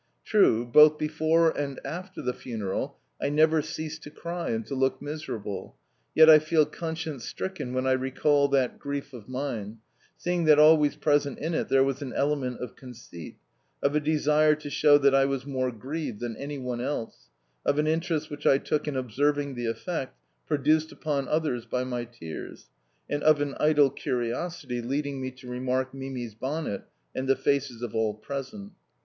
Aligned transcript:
True, 0.25 0.65
both 0.65 0.97
before 0.97 1.51
and 1.55 1.79
after 1.85 2.23
the 2.23 2.33
funeral 2.33 2.97
I 3.21 3.29
never 3.29 3.61
ceased 3.61 4.01
to 4.01 4.09
cry 4.09 4.49
and 4.49 4.65
to 4.65 4.73
look 4.73 4.99
miserable, 4.99 5.75
yet 6.15 6.27
I 6.27 6.39
feel 6.39 6.65
conscience 6.65 7.23
stricken 7.23 7.71
when 7.71 7.85
I 7.85 7.91
recall 7.91 8.47
that 8.47 8.79
grief 8.79 9.13
of 9.13 9.29
mine, 9.29 9.77
seeing 10.17 10.45
that 10.45 10.57
always 10.57 10.95
present 10.95 11.37
in 11.37 11.53
it 11.53 11.69
there 11.69 11.83
was 11.83 12.01
an 12.01 12.13
element 12.13 12.61
of 12.61 12.75
conceit 12.75 13.37
of 13.83 13.93
a 13.93 13.99
desire 13.99 14.55
to 14.55 14.71
show 14.71 14.97
that 14.97 15.13
I 15.13 15.25
was 15.25 15.45
more 15.45 15.71
grieved 15.71 16.19
than 16.19 16.35
any 16.35 16.57
one 16.57 16.81
else, 16.81 17.29
of 17.63 17.77
an 17.77 17.85
interest 17.85 18.31
which 18.31 18.47
I 18.47 18.57
took 18.57 18.87
in 18.87 18.95
observing 18.95 19.53
the 19.53 19.67
effect, 19.67 20.17
produced 20.47 20.91
upon 20.91 21.27
others 21.27 21.67
by 21.67 21.83
my 21.83 22.05
tears, 22.05 22.69
and 23.07 23.21
of 23.21 23.39
an 23.39 23.53
idle 23.59 23.91
curiosity 23.91 24.81
leading 24.81 25.21
me 25.21 25.29
to 25.29 25.47
remark 25.47 25.93
Mimi's 25.93 26.33
bonnet 26.33 26.85
and 27.13 27.27
the 27.27 27.35
faces 27.35 27.83
of 27.83 27.93
all 27.93 28.15
present. 28.15 28.71